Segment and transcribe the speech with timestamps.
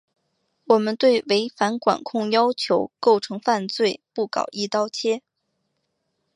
[0.65, 5.21] 我们对违反管控要求构成犯罪不搞‘一刀切’